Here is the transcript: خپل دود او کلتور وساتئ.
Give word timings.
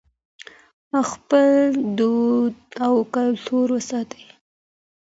خپل 1.09 1.53
دود 1.97 2.55
او 2.85 2.95
کلتور 3.13 3.67
وساتئ. 3.75 4.23